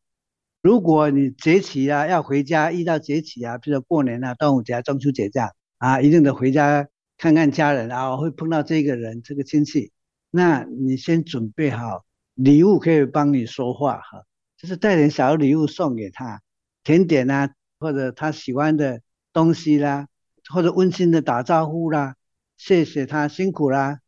[0.61, 9.91] 如果你节气啊要回家，遇到节气啊，比如说过年啊、端午节、啊中秋节这样啊，一定得回家看看家人啊，会碰到这个人、这个亲戚，
[10.29, 12.04] 那你先准备好
[12.35, 14.23] 礼物，可以帮你说话哈，
[14.57, 16.41] 就是带点小礼物送给他，
[16.83, 19.01] 甜点啊，或者他喜欢的
[19.33, 20.07] 东西啦，
[20.49, 22.15] 或者温馨的打招呼啦。
[22.57, 23.99] 谢谢他辛苦啦。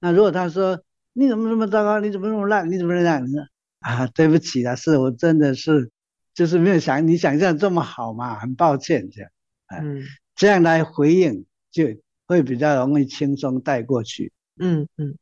[0.00, 0.82] 那如果他说，
[1.12, 2.00] 你怎么这么糟糕？
[2.00, 2.70] 你怎么这么烂？
[2.70, 3.24] 你怎么这样？
[3.24, 3.40] 你说
[3.80, 5.90] 啊，对不起啦，是我真的是
[6.34, 9.30] 就是没有想你想象这么好嘛，很抱歉这样。
[9.68, 10.02] 嗯，
[10.34, 11.84] 这样来回应就
[12.26, 14.32] 会比较容易轻松带过去。
[14.58, 15.16] 嗯嗯，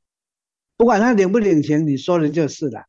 [0.82, 2.86] 不管他领不领情，你说的就是了。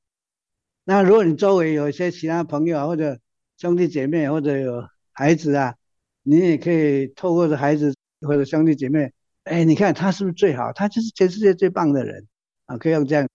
[0.84, 3.20] 那如果你周围有一些其他朋友啊或者
[3.56, 5.76] 兄弟姐妹或者有孩子啊，
[6.24, 9.14] 你也可以透过这孩子或者兄弟姐妹，
[9.44, 10.74] 哎，你看他是不是最好？
[10.74, 12.26] 他就是全世界最棒的人
[12.66, 12.80] 啊！
[12.80, 13.30] 可以用这样。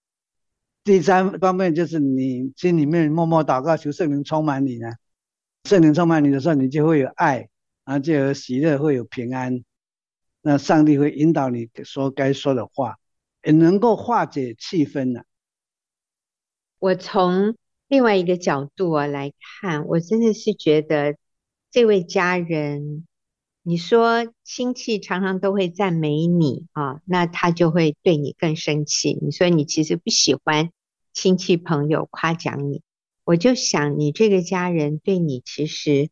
[0.83, 4.91] 第三方面就是你心里面默默祷告，求圣灵充满你呢。
[5.63, 7.47] 圣灵充满你的时候，你就会有爱，
[7.85, 9.63] 然后就有喜乐，会有平安。
[10.41, 12.97] 那上帝会引导你说该说的话，
[13.43, 15.21] 也能够化解气氛呢、
[16.79, 17.55] 我从
[17.87, 21.17] 另外一个角度啊来看，我真的是觉得
[21.71, 23.05] 这位家人，
[23.63, 29.17] 你说亲戚常常都会赞美你啊，那他就会对你更生气。
[29.21, 30.71] 你说你其实不喜欢
[31.13, 32.81] 亲戚朋友夸奖你，
[33.23, 36.09] 我就想你这个家人对你其实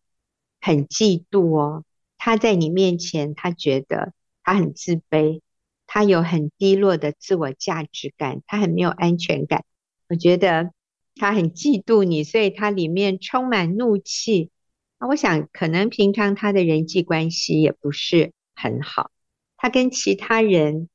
[0.60, 1.84] 很嫉妒哦。
[2.18, 4.14] 他在你面前，他觉得
[4.44, 5.42] 他很自卑，
[5.88, 9.66] 他有很低落的自我价值感，他很没有安全感。
[10.10, 10.72] 我觉得
[11.16, 14.52] 他很嫉妒你，所以他里面充满怒气。
[15.00, 19.12] 那我想，可能平常他的人际关系也不是很好，
[19.56, 20.90] 他跟其他人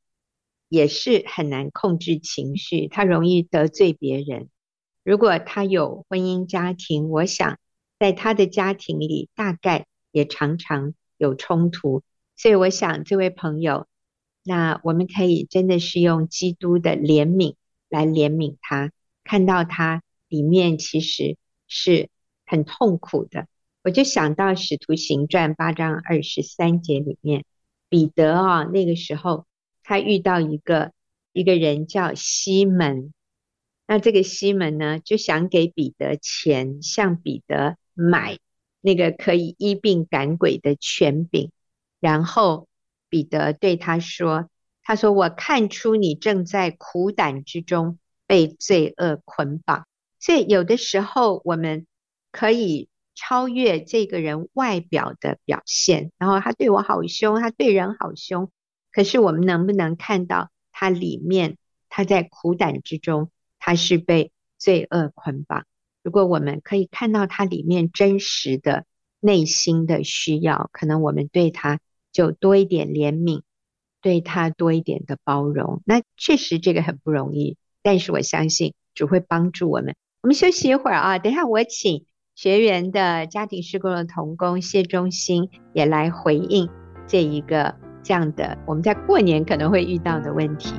[0.68, 4.48] 也是很难控制情绪，他容易得罪别人。
[5.04, 7.58] 如果他有婚姻家庭，我想
[7.98, 12.02] 在他的家庭里，大概也常常有冲突。
[12.36, 13.86] 所以我想，这位朋友，
[14.42, 17.54] 那我们可以真的是用基督的怜悯
[17.88, 18.92] 来怜悯他。
[19.24, 21.36] 看到他里面其实
[21.68, 22.08] 是
[22.44, 23.46] 很痛苦的，
[23.84, 27.44] 我就想到《使徒行传》八章二十三节里面，
[27.88, 29.46] 彼得啊，那个时候
[29.84, 30.92] 他遇到一个
[31.32, 33.12] 一个人叫西门，
[33.86, 38.38] 那这个西门呢，就想给彼得钱，向彼得买
[38.80, 41.52] 那个可以医病赶鬼的权柄，
[42.00, 42.66] 然后
[43.12, 44.48] 彼得对他说
[44.82, 49.84] ：“他说我看出你正在苦胆之中。”被罪恶捆绑，
[50.18, 51.86] 所以有的时候我们
[52.30, 58.50] 可以超越这个人外表的表现，然后他对我好凶，他对人好凶，
[58.90, 61.58] 可是我们能不能看到他里面，
[61.90, 65.66] 他在苦胆之中，他是被罪恶捆绑？
[66.02, 68.86] 如果我们可以看到他里面真实的
[69.20, 71.80] 内心的需要，可能我们对他
[72.12, 73.42] 就多一点怜悯，
[74.00, 75.82] 对他多一点的包容。
[75.84, 77.56] 那确实这个很不容易。
[77.82, 79.96] 但是我相信主会帮助我们。
[80.22, 82.06] 我们休息一会儿啊，等一下我请
[82.36, 86.68] 学员的家庭事工的童工谢忠兴也来回应
[87.08, 90.74] 这一个这样的我们在过年可能会遇到的问题。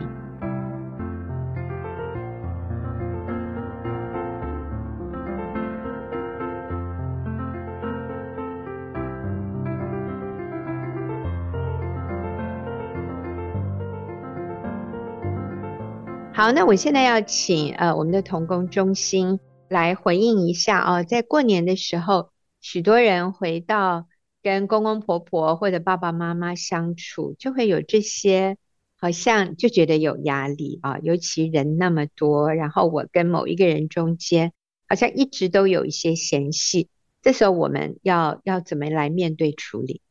[16.36, 24.08] 好，那我现在要请呃我们的童工中心来回应一下哦，在过年的时候，许多人回到
[24.42, 28.58] 跟公公婆婆或者爸爸妈妈相处，就会有这些
[28.98, 34.54] 好像就觉得有压力啊，尤其人那么多，然后我跟某一个人中间
[34.90, 36.90] 好像一直都有一些嫌隙，
[37.22, 40.02] 这时候我们要要怎么来面对处理？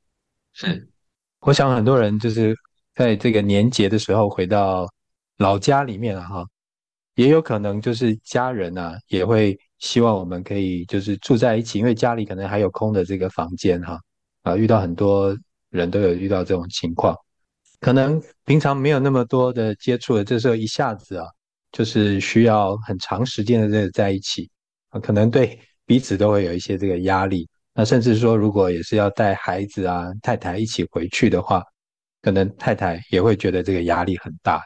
[0.53, 0.89] 是，
[1.43, 2.57] 我想很多人就是
[2.95, 4.89] 在这个年节的时候回到。
[5.43, 6.47] 老家里面啊，哈，
[7.17, 13.99] 也有可能就是家人啊，也会希望我们可以就是住在一起，因为家里可能还有空的这个房间哈，
[14.43, 15.37] 啊，遇到很多
[15.71, 17.17] 人都有遇到这种情况，
[17.81, 21.27] 可能平常没有那么多的接触的，这时候一下子啊，
[21.73, 24.49] 就是需要很长时间的这个在一起
[24.91, 27.49] 啊，可能对彼此都会有一些这个压力。
[27.75, 31.65] 那甚至说，如果也是要带孩子啊、太太一起回去的话，
[32.21, 34.63] 可能太太也会觉得这个压力很大。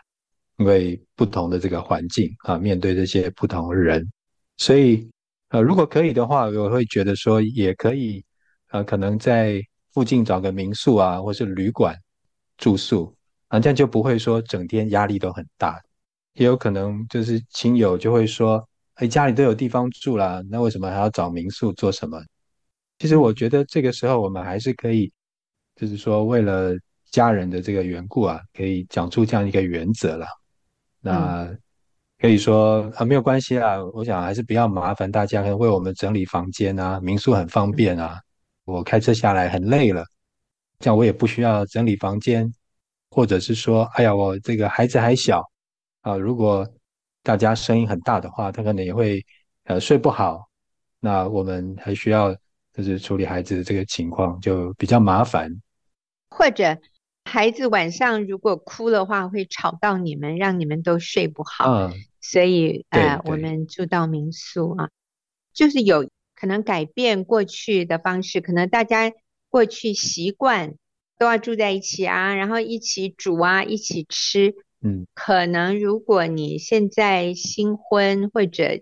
[0.58, 4.10] 因为不同的这个环境啊，面对这些不同的人，
[4.56, 5.08] 所以
[5.50, 8.24] 呃，如果可以的话，我会觉得说也可以，
[8.70, 11.94] 呃，可能在附近找个民宿啊，或是旅馆
[12.56, 13.14] 住宿
[13.48, 15.80] 啊，这样就不会说整天压力都很大。
[16.34, 22.18] 也有可能就是亲友就会说，哎，家里都有地方住了，那为什么还要找民宿做什么？
[22.98, 25.12] 其实我觉得这个时候我们还是可以，
[25.74, 26.74] 就是说为了
[27.10, 30.26] 家人的这个缘故啊，可以讲出这样一个原则了。
[31.06, 31.56] 那
[32.18, 33.76] 可以说啊，没有关系啊。
[33.94, 36.98] 我想还是不要麻烦大家，可能为我们整理房间啊。
[37.00, 38.20] 民宿很方便啊，
[38.64, 40.04] 我开车下来很累了，
[40.80, 42.52] 这样我也不需要整理房间，
[43.10, 45.40] 或者是说，哎呀，我这个孩子还小
[46.00, 46.68] 啊，如果
[47.22, 49.24] 大家声音很大的话，他可能也会
[49.64, 50.48] 呃睡不好。
[50.98, 52.34] 那我们还需要
[52.72, 55.48] 就是处理孩子的这个情况，就比较麻烦，
[56.30, 56.76] 或者。
[57.26, 61.70] 孩子晚上如果哭的话，会吵到你们，让你们都睡不好。
[61.70, 64.90] 嗯，所以呃，我们住到民宿啊，
[65.52, 69.12] 就是有可能改变过去的方式，可能大家
[69.50, 70.76] 过去习惯
[71.18, 74.54] 都要住在一起啊，然后一起煮啊，一起吃。
[74.80, 78.80] 嗯，可能如果你现在新婚，或者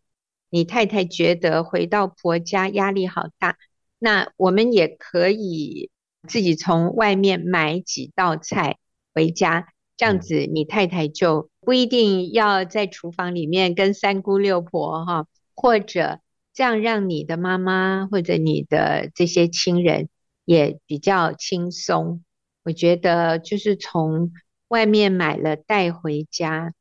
[0.51, 3.57] 你太太觉得回到婆家压力好大，
[3.99, 5.91] 那我们也可以
[6.29, 8.79] 自己从外面买几道菜
[9.15, 16.21] 回家，这样子你太太就不一定要在厨房里面跟三姑六婆哈，或者
[16.53, 20.09] 这样让你的妈妈或者你的这些亲人
[20.45, 22.23] 也比较轻松。
[22.63, 24.33] 我觉得就是从。
[24.69, 26.73] 外面买了带回家，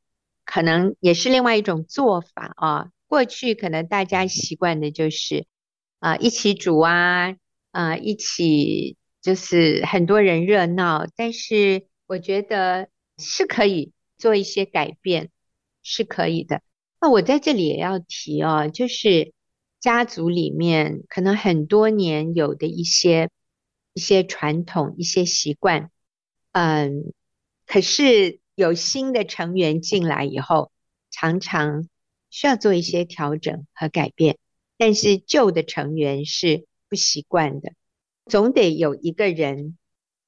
[0.46, 2.90] 可能也是另外一种做法啊。
[3.08, 5.46] 过去可能大家习惯的就是
[6.00, 7.36] 啊、呃、一起煮啊，
[7.72, 11.08] 啊、呃、一起就是很多人热闹。
[11.16, 15.32] 但是我觉得是可以做一些改变，
[15.82, 16.62] 是可以的。
[17.02, 19.34] 那我在这里也要提哦，就是
[19.80, 23.32] 家族里面可能很多年有的一些
[23.94, 25.90] 一些传统、一些习惯，
[26.52, 27.12] 嗯。
[27.66, 30.72] 可是有新的成员进来以后，
[31.10, 31.88] 常常
[32.30, 34.38] 需要做一些调整和改变。
[34.78, 37.72] 但是旧的成员是不习惯的，
[38.26, 39.78] 总得有一个人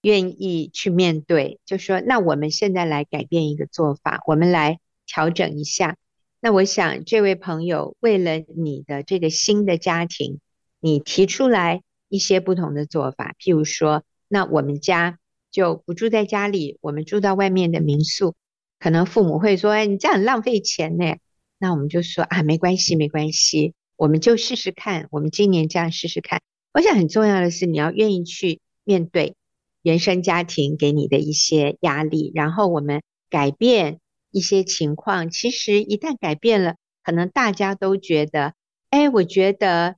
[0.02, 5.98] 愿意去面对，就说：“那我们现在来改变一个做法，我们来调整一下。”
[6.42, 10.40] 那我想，这位朋友为了你的这个新的家庭，
[10.80, 15.18] 你提出来一些不同的做法，譬如说，那我们家。
[15.52, 18.36] 就不住在家里，我们住到外面的民宿，
[18.78, 21.16] 可能父母会说：“哎，你这样很浪费钱呢。”
[21.58, 25.08] 那我们就说：“啊，没关系，没关系，我们就试试看。
[25.12, 26.42] 我们今年这样试试看。”
[26.76, 29.38] 我想很重要的是，你要愿意去面对
[29.82, 35.30] 原生家庭给你的一些压力，然后我们改变一些情况。
[35.30, 38.56] 其实一旦改变了，可能大家都觉得
[38.92, 39.96] ：“哎，我觉得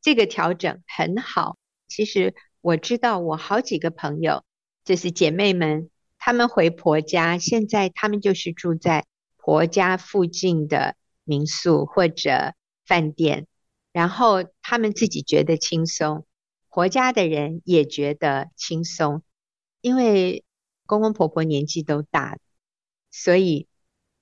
[0.00, 1.56] 这个调整很好。”
[1.90, 4.44] 其实我知道，我好几个朋友。
[4.84, 9.04] 就是姐妹们，她们回婆家，现在她们就是住在
[9.36, 12.54] 婆家附近的民宿或者
[12.86, 13.48] 饭店，
[13.92, 16.26] 然后他们自己觉得轻松，
[16.68, 19.22] 婆家的人也觉得轻松，
[19.80, 20.44] 因为
[20.86, 22.38] 公公婆婆年纪都大，
[23.10, 23.66] 所以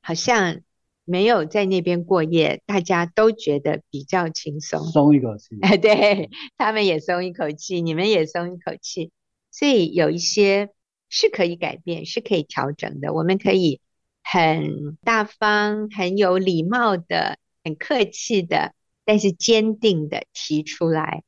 [0.01, 0.61] 好像
[1.05, 5.59] 没有在那边过夜，大家都觉得比较轻松，松一口气。
[5.63, 9.11] 哎，对，他们也松一口气，你们也松一口气。
[9.51, 10.71] 所以有一些
[11.09, 13.13] 是可以改变，是可以调整的。
[13.13, 13.81] 我们可以
[14.23, 18.75] 很大方、很有礼貌的、很客气的，
[19.09, 21.23] 但是坚定的提出来，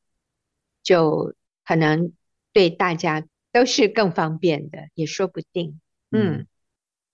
[0.83, 2.13] 就可能
[2.53, 5.81] 对大家都是更方便的，也说不定。
[6.11, 6.47] 嗯，嗯，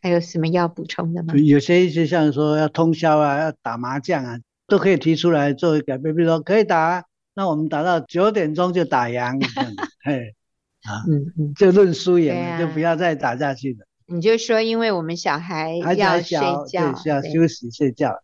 [0.02, 1.34] 还有什么要补充的吗？
[1.36, 6.12] 有些一些像说要通宵啊，要打麻将啊，都可以提出来作为改变。
[6.16, 9.40] 比如说可以打，那我们打到九点钟就打烊。
[10.02, 10.34] 嘿。
[10.82, 13.86] 啊，嗯嗯，就论输赢，啊，就不要再打下去了。
[14.06, 16.38] 你就说，因为我们小孩要睡
[16.68, 18.20] 觉，对，需要休息睡觉，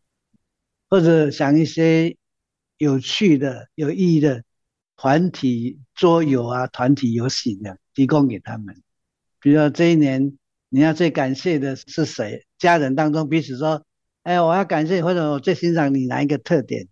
[0.88, 2.16] 或者想一些
[2.82, 4.42] 有趣的、有意义的
[4.96, 8.74] 团体桌游啊、团体游戏这样提供给他们。
[9.38, 10.36] 比如说这一年
[10.68, 12.44] 你要最感谢的是谁？
[12.58, 13.84] 家人当中彼此说
[14.24, 16.88] ：“哎，我要感谢，或者我最欣赏你哪一个特点？”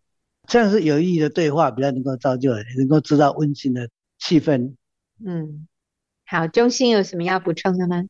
[0.47, 3.88] 这样是有意义的对话，比较能够造就人，能够制造温馨的
[4.20, 4.74] 气氛。
[5.26, 5.66] 嗯，
[6.24, 8.05] 好，中心有什么要补充的吗？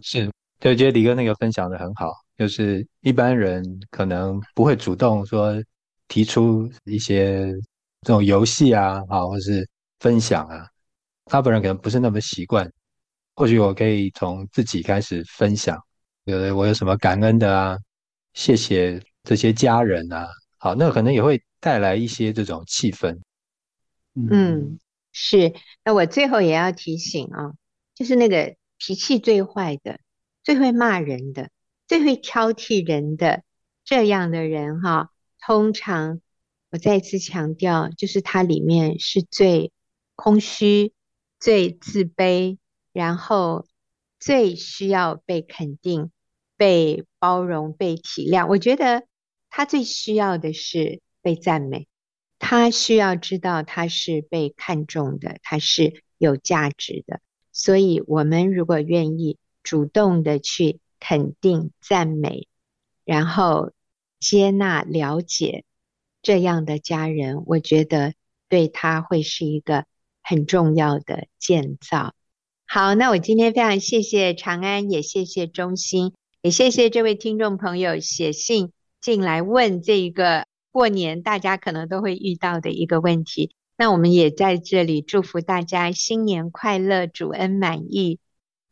[0.00, 5.62] 是，对，我觉得李哥那个分享的很好，就是一般人可能不会主动说
[6.12, 7.50] 提出一些
[8.02, 9.66] 这种游戏啊，啊，或是
[10.00, 10.66] 分享啊，
[11.24, 12.70] 大部分人可能不是那么习惯。
[13.34, 15.82] 或许我可以从自己开始分享，
[16.24, 17.78] 有的我有什么感恩的啊，
[18.34, 23.18] 谢谢这些家人啊，好，那可能也会带来一些这种气氛。
[24.14, 24.28] 嗯。
[24.30, 24.78] 嗯
[25.12, 27.52] 是，那我最后也要提醒啊，
[27.94, 29.98] 就是那个脾气最坏的、
[30.44, 31.48] 最会骂人的、
[31.88, 33.42] 最会挑剔人的
[33.82, 35.08] 这样的人哈，
[35.44, 36.20] 通常
[36.70, 39.72] 我再次强调，就是他里面是最
[40.14, 40.92] 空虚、
[41.40, 42.58] 最自卑，
[42.92, 43.66] 然后
[44.20, 46.12] 最需要被肯定、
[46.56, 48.46] 被包容、被体谅。
[48.48, 49.04] 我觉得
[49.50, 51.88] 他最需要的是被赞美。
[52.38, 57.20] 他需要知道他是被看重的，他是有价值的。
[57.52, 62.48] 所以，我们如果愿意主动的去肯定、赞美，
[63.04, 63.72] 然后
[64.22, 65.64] 接纳、了解
[66.22, 68.14] 这样的家人，我觉得
[68.48, 69.84] 对他会是一个
[70.22, 72.14] 很重要的建造。
[72.64, 78.70] 好，那我今天非常谢谢长安，也谢谢中心，也谢谢这位听众朋友写信
[79.00, 80.46] 进来问这一个。
[80.70, 83.54] 过年大家可能都会遇到的一个问题。
[83.76, 88.20] 那那我们也在这里祝福大家新年快乐，主恩满意。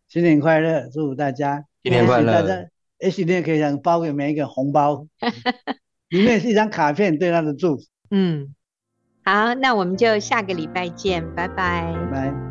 [0.07, 2.71] 新年快乐，祝福大家新年快乐。
[3.03, 5.07] 也许你也可以想包给每一个红包，
[6.11, 7.83] 里面是一张卡片，对他的祝福。
[8.11, 8.55] 嗯，
[9.25, 11.95] 好，那我们就下个礼拜见，拜拜。
[11.95, 12.50] 拜拜。